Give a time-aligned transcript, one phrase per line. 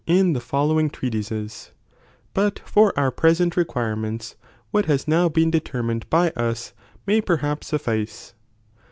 [0.07, 1.73] in the following treatises,
[2.33, 4.35] but for our present requirements
[4.71, 6.73] what has now been determined by us
[7.05, 8.33] may per a t?m gp^.'*' ^*P« suffice.